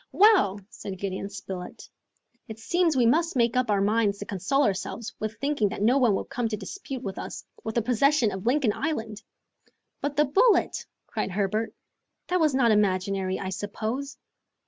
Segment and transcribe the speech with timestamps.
[0.13, 1.87] "Well," said Gideon Spilett,
[2.47, 5.99] "it seems we must make up our minds to console ourselves with thinking that no
[5.99, 9.21] one will come to dispute with us the possession of Lincoln Island!"
[10.01, 11.75] "But the bullet," cried Herbert.
[12.29, 14.17] "That was not imaginary, I suppose!"